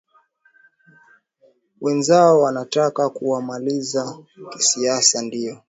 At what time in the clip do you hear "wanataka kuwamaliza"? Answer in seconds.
2.41-4.17